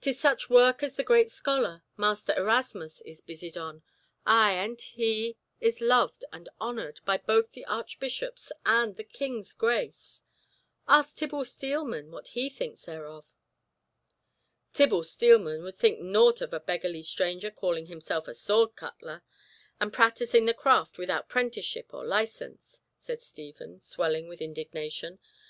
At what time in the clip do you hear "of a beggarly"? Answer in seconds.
16.40-17.02